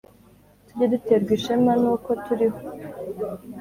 [0.65, 2.59] Tujye duterwa ishema n uko turiho